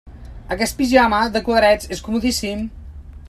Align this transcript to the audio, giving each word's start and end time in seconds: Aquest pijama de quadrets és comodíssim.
Aquest 0.55 0.77
pijama 0.79 1.19
de 1.37 1.43
quadrets 1.49 1.93
és 1.97 2.03
comodíssim. 2.09 2.67